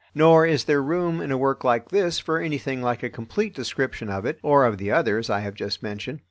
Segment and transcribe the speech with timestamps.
[0.15, 4.09] Nor is there room in a work like this for anything like a complete description
[4.09, 6.17] of it, or of the others I have just mentioned.